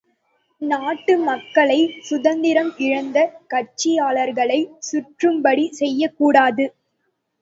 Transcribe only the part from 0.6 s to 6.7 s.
நாட்டுமக்களை, சுதந்திரம் இழந்து கட்சியாளர்களைச் சுற்றும்படி செய்யக்கூடாது.